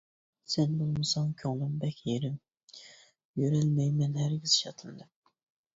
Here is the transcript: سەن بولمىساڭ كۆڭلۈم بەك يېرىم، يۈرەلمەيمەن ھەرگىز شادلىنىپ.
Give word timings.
سەن 0.53 0.71
بولمىساڭ 0.77 1.27
كۆڭلۈم 1.41 1.75
بەك 1.83 2.01
يېرىم، 2.11 2.41
يۈرەلمەيمەن 3.45 4.21
ھەرگىز 4.25 4.59
شادلىنىپ. 4.65 5.33